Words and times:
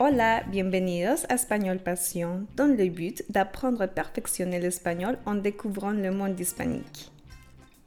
Hola, 0.00 0.44
bienvenidos 0.46 1.24
à 1.28 1.34
Espagnol 1.34 1.80
Passion, 1.80 2.46
dans 2.54 2.68
le 2.68 2.88
but 2.88 3.24
d'apprendre 3.30 3.82
à 3.82 3.88
perfectionner 3.88 4.60
l'espagnol 4.60 5.18
en 5.26 5.34
découvrant 5.34 5.90
le 5.90 6.12
monde 6.12 6.38
hispanique. 6.38 7.10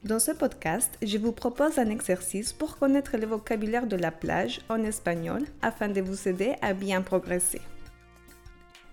Dans 0.04 0.18
ce 0.18 0.32
podcast, 0.32 0.90
je 1.00 1.16
vous 1.16 1.32
propose 1.32 1.78
un 1.78 1.88
exercice 1.88 2.52
pour 2.52 2.76
connaître 2.76 3.16
le 3.16 3.24
vocabulaire 3.24 3.86
de 3.86 3.96
la 3.96 4.10
plage 4.10 4.60
en 4.68 4.84
espagnol 4.84 5.40
afin 5.62 5.88
de 5.88 6.02
vous 6.02 6.28
aider 6.28 6.52
à 6.60 6.74
bien 6.74 7.00
progresser. 7.00 7.62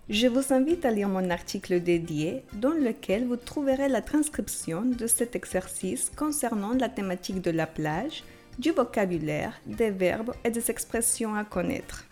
Je 0.08 0.28
vous 0.28 0.54
invite 0.54 0.86
à 0.86 0.92
lire 0.92 1.10
mon 1.10 1.30
article 1.30 1.82
dédié 1.82 2.46
dans 2.54 2.72
lequel 2.72 3.26
vous 3.26 3.36
trouverez 3.36 3.90
la 3.90 4.02
transcription 4.02 4.84
de 4.84 5.08
cet 5.08 5.36
exercice 5.36 6.10
concernant 6.16 6.72
la 6.72 6.88
thématique 6.88 7.42
de 7.42 7.52
la 7.52 7.68
plage, 7.68 8.24
du 8.60 8.72
vocabulaire, 8.72 9.60
des 9.66 9.92
verbes 9.92 10.34
et 10.46 10.52
des 10.52 10.72
expressions 10.72 11.36
à 11.36 11.44
connaître. 11.44 12.06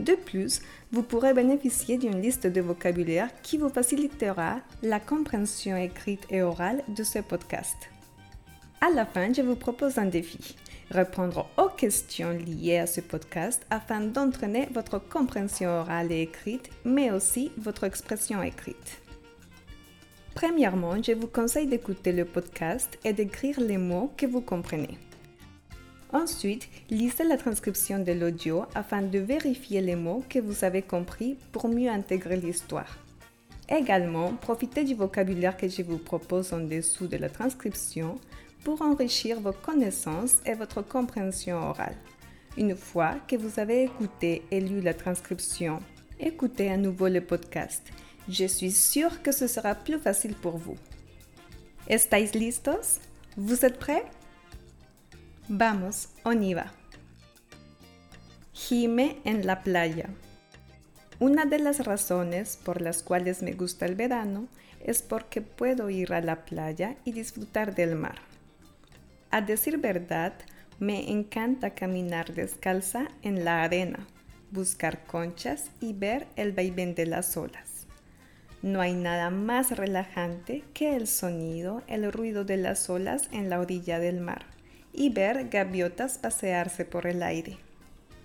De 0.00 0.14
plus, 0.14 0.60
vous 0.92 1.02
pourrez 1.02 1.34
bénéficier 1.34 1.98
d'une 1.98 2.20
liste 2.20 2.46
de 2.46 2.60
vocabulaire 2.60 3.30
qui 3.42 3.58
vous 3.58 3.68
facilitera 3.68 4.60
la 4.82 5.00
compréhension 5.00 5.76
écrite 5.76 6.24
et 6.30 6.42
orale 6.42 6.82
de 6.88 7.02
ce 7.02 7.18
podcast. 7.18 7.76
À 8.80 8.90
la 8.90 9.04
fin, 9.04 9.32
je 9.32 9.42
vous 9.42 9.56
propose 9.56 9.98
un 9.98 10.06
défi. 10.06 10.54
Répondre 10.90 11.50
aux 11.58 11.68
questions 11.68 12.30
liées 12.30 12.78
à 12.78 12.86
ce 12.86 13.00
podcast 13.00 13.66
afin 13.70 14.00
d'entraîner 14.00 14.68
votre 14.72 14.98
compréhension 14.98 15.68
orale 15.68 16.12
et 16.12 16.22
écrite, 16.22 16.70
mais 16.84 17.10
aussi 17.10 17.50
votre 17.58 17.84
expression 17.84 18.42
écrite. 18.42 19.02
Premièrement, 20.34 21.02
je 21.02 21.12
vous 21.12 21.26
conseille 21.26 21.66
d'écouter 21.66 22.12
le 22.12 22.24
podcast 22.24 22.96
et 23.04 23.12
d'écrire 23.12 23.60
les 23.60 23.76
mots 23.76 24.12
que 24.16 24.26
vous 24.26 24.40
comprenez. 24.40 24.96
Ensuite, 26.12 26.68
lisez 26.90 27.24
la 27.24 27.36
transcription 27.36 27.98
de 27.98 28.12
l'audio 28.12 28.64
afin 28.74 29.02
de 29.02 29.18
vérifier 29.18 29.80
les 29.80 29.96
mots 29.96 30.24
que 30.28 30.38
vous 30.38 30.64
avez 30.64 30.82
compris 30.82 31.36
pour 31.52 31.68
mieux 31.68 31.90
intégrer 31.90 32.36
l'histoire. 32.36 32.98
Également, 33.68 34.32
profitez 34.32 34.84
du 34.84 34.94
vocabulaire 34.94 35.56
que 35.56 35.68
je 35.68 35.82
vous 35.82 35.98
propose 35.98 36.54
en 36.54 36.60
dessous 36.60 37.06
de 37.06 37.18
la 37.18 37.28
transcription 37.28 38.18
pour 38.64 38.80
enrichir 38.80 39.40
vos 39.40 39.52
connaissances 39.52 40.36
et 40.46 40.54
votre 40.54 40.80
compréhension 40.80 41.58
orale. 41.58 41.96
Une 42.56 42.74
fois 42.74 43.16
que 43.28 43.36
vous 43.36 43.60
avez 43.60 43.84
écouté 43.84 44.42
et 44.50 44.60
lu 44.60 44.80
la 44.80 44.94
transcription, 44.94 45.80
écoutez 46.18 46.70
à 46.70 46.78
nouveau 46.78 47.08
le 47.08 47.20
podcast. 47.20 47.82
Je 48.28 48.46
suis 48.46 48.72
sûre 48.72 49.22
que 49.22 49.32
ce 49.32 49.46
sera 49.46 49.74
plus 49.74 49.98
facile 49.98 50.34
pour 50.34 50.56
vous. 50.56 50.76
¿Estáis 51.88 52.30
listos? 52.32 53.00
Vous 53.36 53.64
êtes 53.64 53.78
prêts? 53.78 54.04
Vamos, 55.50 56.10
on 56.24 56.42
y 56.42 56.52
va. 56.52 56.74
Gime 58.52 59.16
en 59.24 59.46
la 59.46 59.62
playa. 59.62 60.10
Una 61.20 61.46
de 61.46 61.58
las 61.58 61.86
razones 61.86 62.58
por 62.62 62.82
las 62.82 63.02
cuales 63.02 63.42
me 63.42 63.52
gusta 63.52 63.86
el 63.86 63.94
verano 63.94 64.46
es 64.84 65.00
porque 65.00 65.40
puedo 65.40 65.88
ir 65.88 66.12
a 66.12 66.20
la 66.20 66.44
playa 66.44 66.96
y 67.06 67.12
disfrutar 67.12 67.74
del 67.74 67.96
mar. 67.96 68.16
A 69.30 69.40
decir 69.40 69.78
verdad, 69.78 70.34
me 70.80 71.10
encanta 71.10 71.70
caminar 71.70 72.34
descalza 72.34 73.08
en 73.22 73.42
la 73.42 73.62
arena, 73.62 74.06
buscar 74.50 75.06
conchas 75.06 75.70
y 75.80 75.94
ver 75.94 76.26
el 76.36 76.52
vaivén 76.52 76.94
de 76.94 77.06
las 77.06 77.38
olas. 77.38 77.86
No 78.60 78.82
hay 78.82 78.92
nada 78.92 79.30
más 79.30 79.74
relajante 79.74 80.62
que 80.74 80.94
el 80.94 81.06
sonido, 81.06 81.82
el 81.86 82.12
ruido 82.12 82.44
de 82.44 82.58
las 82.58 82.90
olas 82.90 83.30
en 83.32 83.48
la 83.48 83.60
orilla 83.60 83.98
del 83.98 84.20
mar 84.20 84.57
y 84.98 85.10
ver 85.10 85.48
gaviotas 85.48 86.18
pasearse 86.18 86.84
por 86.84 87.06
el 87.06 87.22
aire. 87.22 87.56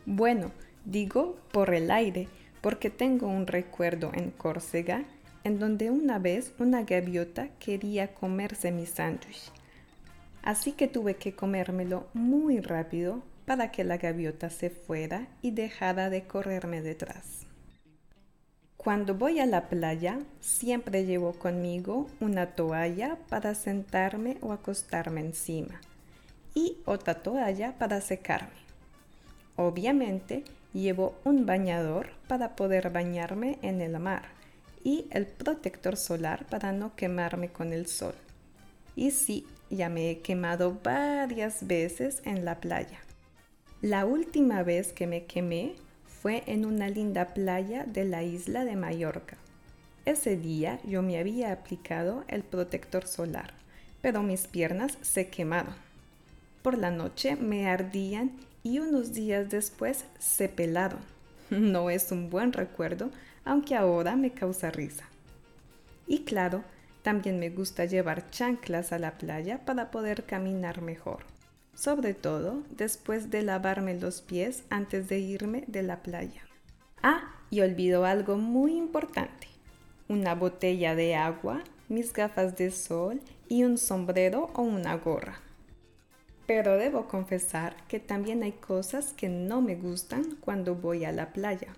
Bueno, 0.07 0.51
digo 0.85 1.37
por 1.51 1.71
el 1.71 1.91
aire 1.91 2.27
porque 2.61 2.89
tengo 2.89 3.27
un 3.27 3.45
recuerdo 3.45 4.09
en 4.15 4.31
Córcega 4.31 5.03
en 5.43 5.59
donde 5.59 5.91
una 5.91 6.17
vez 6.17 6.51
una 6.57 6.81
gaviota 6.81 7.49
quería 7.59 8.15
comerse 8.15 8.71
mi 8.71 8.87
sándwich. 8.87 9.51
Así 10.41 10.71
que 10.71 10.87
tuve 10.87 11.15
que 11.17 11.35
comérmelo 11.35 12.07
muy 12.15 12.59
rápido 12.59 13.21
para 13.45 13.69
que 13.69 13.83
la 13.83 13.97
gaviota 13.97 14.49
se 14.49 14.71
fuera 14.71 15.27
y 15.43 15.51
dejara 15.51 16.09
de 16.09 16.23
correrme 16.23 16.81
detrás. 16.81 17.45
Cuando 18.77 19.13
voy 19.13 19.39
a 19.39 19.45
la 19.45 19.69
playa, 19.69 20.21
siempre 20.39 21.05
llevo 21.05 21.33
conmigo 21.33 22.07
una 22.19 22.55
toalla 22.55 23.19
para 23.29 23.53
sentarme 23.53 24.37
o 24.41 24.51
acostarme 24.53 25.21
encima 25.21 25.79
y 26.53 26.77
otra 26.85 27.15
toalla 27.15 27.77
para 27.77 28.01
secarme. 28.01 28.63
Obviamente 29.55 30.43
llevo 30.73 31.15
un 31.23 31.45
bañador 31.45 32.09
para 32.27 32.55
poder 32.55 32.89
bañarme 32.89 33.59
en 33.61 33.81
el 33.81 33.99
mar 33.99 34.23
y 34.83 35.05
el 35.11 35.27
protector 35.27 35.95
solar 35.95 36.45
para 36.47 36.71
no 36.71 36.95
quemarme 36.95 37.49
con 37.49 37.73
el 37.73 37.87
sol. 37.87 38.15
Y 38.95 39.11
sí, 39.11 39.45
ya 39.69 39.89
me 39.89 40.09
he 40.09 40.19
quemado 40.19 40.79
varias 40.83 41.65
veces 41.65 42.21
en 42.25 42.45
la 42.45 42.59
playa. 42.59 42.99
La 43.81 44.05
última 44.05 44.63
vez 44.63 44.93
que 44.93 45.07
me 45.07 45.25
quemé 45.25 45.75
fue 46.21 46.43
en 46.47 46.65
una 46.65 46.89
linda 46.89 47.33
playa 47.33 47.85
de 47.85 48.05
la 48.05 48.23
isla 48.23 48.65
de 48.65 48.75
Mallorca. 48.75 49.37
Ese 50.05 50.37
día 50.37 50.79
yo 50.83 51.01
me 51.01 51.17
había 51.17 51.51
aplicado 51.51 52.23
el 52.27 52.43
protector 52.43 53.07
solar, 53.07 53.53
pero 54.01 54.21
mis 54.21 54.47
piernas 54.47 54.97
se 55.01 55.27
quemaron 55.27 55.75
por 56.63 56.77
la 56.77 56.89
noche 56.89 57.35
me 57.35 57.67
ardían 57.67 58.31
y 58.63 58.79
unos 58.79 59.13
días 59.13 59.49
después 59.49 60.05
se 60.17 60.49
pelaron. 60.49 61.01
No 61.49 61.91
es 61.91 62.11
un 62.11 62.31
buen 62.31 62.53
recuerdo, 62.53 63.11
aunque 63.45 63.75
ahora 63.75 64.15
me 64.15 64.31
causa 64.31 64.71
risa. 64.71 65.03
Y 66.07 66.23
claro, 66.23 66.63
también 67.03 67.37
me 67.37 67.49
gusta 67.49 67.85
llevar 67.85 68.31
chanclas 68.31 68.91
a 68.91 68.97
la 68.97 69.17
playa 69.17 69.63
para 69.65 69.91
poder 69.91 70.23
caminar 70.23 70.81
mejor, 70.81 71.25
sobre 71.75 72.13
todo 72.13 72.63
después 72.71 73.29
de 73.29 73.43
lavarme 73.43 73.99
los 73.99 74.21
pies 74.21 74.63
antes 74.69 75.09
de 75.09 75.19
irme 75.19 75.65
de 75.67 75.83
la 75.83 76.01
playa. 76.01 76.41
Ah, 77.03 77.35
y 77.51 77.61
olvido 77.61 78.05
algo 78.05 78.37
muy 78.37 78.75
importante, 78.75 79.47
una 80.07 80.33
botella 80.33 80.95
de 80.95 81.15
agua, 81.15 81.61
mis 81.89 82.13
gafas 82.13 82.55
de 82.55 82.71
sol 82.71 83.21
y 83.49 83.63
un 83.63 83.77
sombrero 83.77 84.49
o 84.55 84.61
una 84.61 84.95
gorra. 84.95 85.39
Pero 86.45 86.77
debo 86.77 87.07
confesar 87.07 87.75
que 87.87 87.99
también 87.99 88.43
hay 88.43 88.51
cosas 88.53 89.13
que 89.13 89.29
no 89.29 89.61
me 89.61 89.75
gustan 89.75 90.37
cuando 90.41 90.75
voy 90.75 91.05
a 91.05 91.11
la 91.11 91.31
playa. 91.31 91.73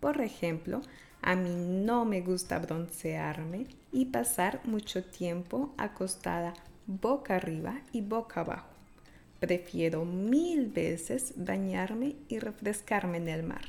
Por 0.00 0.20
ejemplo, 0.20 0.82
a 1.22 1.34
mí 1.34 1.50
no 1.66 2.04
me 2.04 2.20
gusta 2.20 2.58
broncearme 2.58 3.66
y 3.92 4.06
pasar 4.06 4.60
mucho 4.64 5.04
tiempo 5.04 5.74
acostada 5.78 6.54
boca 6.86 7.36
arriba 7.36 7.80
y 7.92 8.02
boca 8.02 8.40
abajo. 8.40 8.68
Prefiero 9.38 10.04
mil 10.04 10.68
veces 10.68 11.32
bañarme 11.36 12.16
y 12.28 12.38
refrescarme 12.38 13.16
en 13.18 13.28
el 13.28 13.42
mar. 13.42 13.62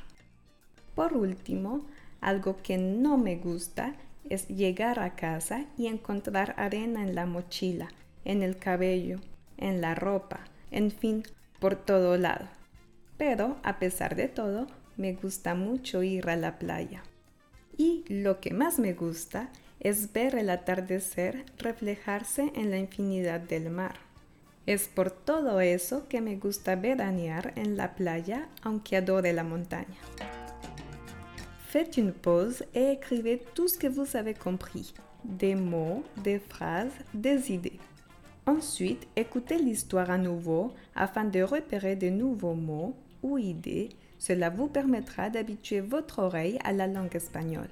Por 0.94 1.14
último, 1.14 1.86
algo 2.20 2.58
que 2.58 2.76
no 2.76 3.16
me 3.16 3.36
gusta 3.36 3.94
es 4.28 4.48
llegar 4.48 5.00
a 5.00 5.16
casa 5.16 5.64
y 5.78 5.86
encontrar 5.86 6.54
arena 6.58 7.02
en 7.02 7.14
la 7.14 7.26
mochila, 7.26 7.88
en 8.24 8.42
el 8.42 8.58
cabello 8.58 9.20
en 9.62 9.80
la 9.80 9.94
ropa, 9.94 10.40
en 10.70 10.90
fin, 10.90 11.22
por 11.60 11.76
todo 11.76 12.18
lado. 12.18 12.46
Pero, 13.16 13.56
a 13.62 13.78
pesar 13.78 14.16
de 14.16 14.28
todo, 14.28 14.66
me 14.96 15.14
gusta 15.14 15.54
mucho 15.54 16.02
ir 16.02 16.28
a 16.28 16.36
la 16.36 16.58
playa. 16.58 17.02
Y 17.76 18.04
lo 18.08 18.40
que 18.40 18.52
más 18.52 18.78
me 18.78 18.92
gusta 18.92 19.50
es 19.80 20.12
ver 20.12 20.34
el 20.34 20.50
atardecer 20.50 21.44
reflejarse 21.58 22.52
en 22.54 22.70
la 22.70 22.78
infinidad 22.78 23.40
del 23.40 23.70
mar. 23.70 23.94
Es 24.66 24.86
por 24.86 25.10
todo 25.10 25.60
eso 25.60 26.06
que 26.08 26.20
me 26.20 26.36
gusta 26.36 26.76
veranear 26.76 27.52
en 27.56 27.76
la 27.76 27.94
playa 27.94 28.48
aunque 28.62 28.96
adore 28.96 29.32
la 29.32 29.42
montaña. 29.42 29.98
Faites 31.68 31.96
une 31.96 32.12
pause 32.12 32.64
et 32.74 32.92
écrivez 32.92 33.42
tout 33.54 33.66
ce 33.66 33.78
que 33.78 33.88
vous 33.88 34.14
avez 34.14 34.34
compris. 34.34 34.92
Des 35.24 35.54
mots, 35.54 36.04
des 36.22 36.38
phrases, 36.38 36.92
des 37.14 37.50
idées. 37.50 37.80
Ensuite, 38.46 39.06
écoutez 39.14 39.58
l'histoire 39.58 40.10
à 40.10 40.18
nouveau 40.18 40.72
afin 40.96 41.24
de 41.24 41.42
repérer 41.42 41.94
de 41.96 42.08
nouveaux 42.08 42.54
mots 42.54 42.96
ou 43.22 43.38
idées. 43.38 43.90
Cela 44.18 44.50
vous 44.50 44.66
permettra 44.66 45.30
d'habituer 45.30 45.80
votre 45.80 46.18
oreille 46.18 46.58
à 46.64 46.72
la 46.72 46.86
langue 46.86 47.14
espagnole. 47.14 47.70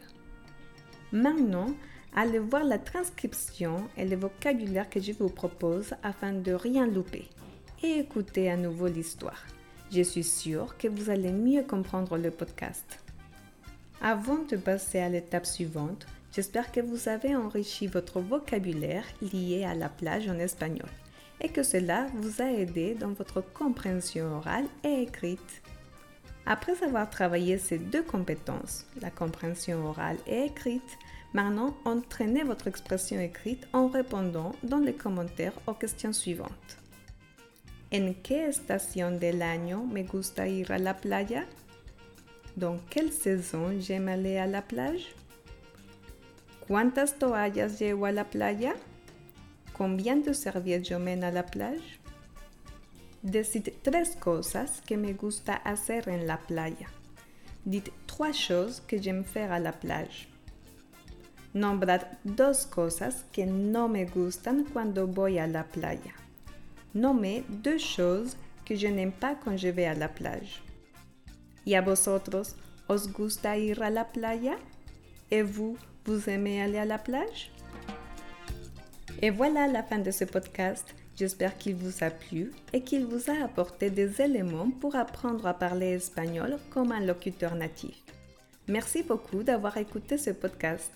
Maintenant, 1.13 1.75
allez 2.15 2.39
voir 2.39 2.65
la 2.65 2.79
transcription 2.79 3.89
et 3.97 4.05
le 4.05 4.17
vocabulaire 4.17 4.89
que 4.89 5.01
je 5.01 5.13
vous 5.13 5.29
propose 5.29 5.95
afin 6.03 6.33
de 6.33 6.53
rien 6.53 6.87
louper 6.87 7.29
et 7.83 7.99
écoutez 7.99 8.51
à 8.51 8.57
nouveau 8.57 8.89
l'histoire. 8.89 9.43
Je 9.91 10.03
suis 10.03 10.25
sûre 10.25 10.77
que 10.77 10.87
vous 10.87 11.11
allez 11.11 11.33
mieux 11.33 11.63
comprendre 11.63 12.17
le 12.17 12.31
podcast. 12.31 13.03
Avant 14.01 14.45
de 14.45 14.57
passer 14.57 14.99
à 14.99 15.09
l'étape 15.09 15.47
suivante, 15.47 16.07
J'espère 16.33 16.71
que 16.71 16.81
vous 16.81 17.09
avez 17.09 17.35
enrichi 17.35 17.89
votre 17.89 18.21
vocabulaire 18.21 19.05
lié 19.21 19.65
à 19.65 19.75
la 19.75 19.89
plage 19.89 20.29
en 20.29 20.39
espagnol 20.39 20.89
et 21.41 21.49
que 21.49 21.63
cela 21.63 22.07
vous 22.15 22.41
a 22.41 22.51
aidé 22.53 22.95
dans 22.95 23.13
votre 23.13 23.41
compréhension 23.41 24.37
orale 24.37 24.67
et 24.85 25.03
écrite. 25.03 25.63
Après 26.47 26.83
avoir 26.85 27.11
travaillé 27.11 27.59
ces 27.59 27.79
deux 27.79 28.03
compétences, 28.03 28.87
la 29.01 29.11
compréhension 29.11 29.87
orale 29.87 30.19
et 30.27 30.45
écrite, 30.45 30.99
maintenant 31.33 31.77
entraînez 31.85 32.45
votre 32.45 32.69
expression 32.69 33.19
écrite 33.21 33.67
en 33.73 33.89
répondant 33.89 34.53
dans 34.63 34.79
les 34.79 34.95
commentaires 34.95 35.59
aux 35.67 35.75
questions 35.75 36.13
suivantes. 36.13 36.79
¿En 37.93 38.15
qué 38.23 38.47
estación 38.47 39.19
del 39.19 39.43
año 39.43 39.85
me 39.85 40.05
gusta 40.05 40.47
ir 40.47 40.71
a 40.71 40.79
la 40.79 40.95
playa? 40.95 41.45
¿Dans 42.57 42.79
quelle 42.89 43.13
saison 43.13 43.81
j'aime 43.81 44.09
aller 44.09 44.39
à 44.39 44.47
la 44.47 44.63
plage? 44.63 45.09
¿Cuántas 46.71 47.19
toallas 47.19 47.81
llevo 47.81 48.07
a 48.07 48.13
la 48.13 48.31
playa? 48.31 48.77
¿Combien 49.77 50.23
de 50.23 50.35
serviettes 50.35 50.87
je 50.87 50.95
mène 50.95 51.25
à 51.25 51.33
la 51.33 51.43
plage? 51.43 51.99
Decid 53.25 53.73
tres 53.83 54.15
cosas 54.15 54.81
que 54.87 54.97
me 54.97 55.13
gusta 55.13 55.55
hacer 55.55 56.09
en 56.09 56.29
la 56.29 56.37
playa. 56.37 56.87
Dites 57.65 57.91
trois 58.07 58.33
choses 58.33 58.81
que 58.87 58.99
j'aime 58.99 59.25
faire 59.25 59.51
à 59.51 59.59
la 59.59 59.73
plage. 59.73 60.29
Nombrad 61.55 62.03
dos 62.23 62.67
cosas 62.67 63.25
que 63.33 63.47
no 63.47 63.89
me 63.89 64.05
gustan 64.05 64.65
cuando 64.73 65.09
voy 65.09 65.41
a 65.41 65.49
la 65.49 65.65
playa. 65.65 66.15
Nommez 66.95 67.43
deux 67.49 67.81
choses 67.81 68.37
que 68.65 68.77
je 68.77 68.87
n'aime 68.87 69.11
pas 69.11 69.35
quand 69.35 69.57
je 69.57 69.71
vais 69.71 69.87
à 69.87 69.95
la 69.95 70.09
plage. 70.09 70.63
¿Y 71.65 71.75
a 71.75 71.83
vosotros 71.83 72.55
os 72.87 73.13
gusta 73.13 73.57
ir 73.57 73.83
a 73.83 73.91
la 73.91 74.05
playa? 74.13 74.57
Et 75.31 75.43
vous, 75.43 75.77
vous 76.05 76.29
aimez 76.29 76.63
aller 76.63 76.79
à 76.79 76.85
la 76.85 76.99
plage? 76.99 77.53
Et 79.23 79.31
voilà 79.31 79.67
la 79.67 79.83
fin 79.83 79.99
de 79.99 80.11
ce 80.11 80.25
podcast. 80.25 80.95
J'espère 81.17 81.59
qu'il 81.59 81.75
vous 81.75 82.03
a 82.03 82.11
plu 82.11 82.51
et 82.73 82.81
qu'il 82.81 83.05
vous 83.05 83.31
a 83.31 83.45
apporté 83.45 83.91
des 83.91 84.23
éléments 84.23 84.71
pour 84.71 84.97
apprendre 84.97 85.47
à 85.47 85.55
parler 85.55 85.89
espagnol 85.89 86.59
comme 86.71 86.93
un 86.93 87.01
locuteur 87.01 87.55
natif. 87.55 88.03
Merci 88.69 89.03
beaucoup 89.03 89.43
d'avoir 89.43 89.77
écouté 89.77 90.17
ce 90.17 90.31
podcast. 90.31 90.91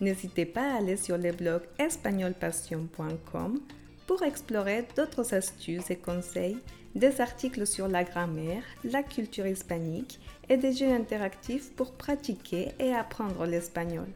N'hésitez 0.00 0.46
pas 0.46 0.72
à 0.72 0.78
aller 0.78 0.96
sur 0.96 1.16
le 1.16 1.30
blog 1.30 1.62
espagnolpassion.com 1.78 3.60
pour 4.06 4.22
explorer 4.22 4.86
d'autres 4.96 5.34
astuces 5.34 5.90
et 5.90 5.96
conseils, 5.96 6.58
des 6.94 7.20
articles 7.20 7.66
sur 7.66 7.88
la 7.88 8.04
grammaire, 8.04 8.62
la 8.84 9.02
culture 9.02 9.46
hispanique 9.46 10.20
et 10.48 10.56
des 10.56 10.72
jeux 10.72 10.92
interactifs 10.92 11.72
pour 11.74 11.92
pratiquer 11.92 12.72
et 12.78 12.92
apprendre 12.92 13.46
l'espagnol. 13.46 14.08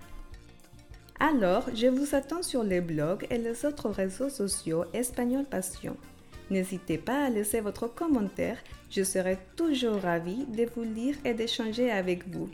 Alors, 1.18 1.64
je 1.74 1.86
vous 1.86 2.14
attends 2.14 2.42
sur 2.42 2.62
les 2.62 2.82
blogs 2.82 3.26
et 3.30 3.38
les 3.38 3.64
autres 3.64 3.88
réseaux 3.88 4.28
sociaux 4.28 4.84
Espagnol 4.92 5.46
Passion. 5.46 5.96
N'hésitez 6.50 6.98
pas 6.98 7.24
à 7.24 7.30
laisser 7.30 7.60
votre 7.60 7.88
commentaire, 7.88 8.58
je 8.90 9.02
serai 9.02 9.38
toujours 9.56 10.02
ravie 10.02 10.44
de 10.46 10.68
vous 10.74 10.84
lire 10.84 11.16
et 11.24 11.34
d'échanger 11.34 11.90
avec 11.90 12.28
vous. 12.28 12.50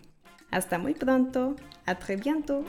Hasta 0.52 0.79
muy 0.79 0.94
pronto, 0.94 1.56
à 1.87 1.94
très 1.94 2.17
bientôt! 2.17 2.64